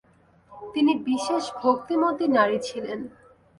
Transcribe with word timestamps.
তিনি 0.73 0.93
বিশেষ 1.07 1.43
ভক্তিমতী 1.61 2.25
নারী 2.37 2.57
ছিলেন। 2.67 2.99